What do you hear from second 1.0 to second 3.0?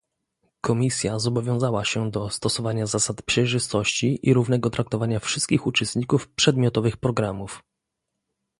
zobowiązała się do stosowania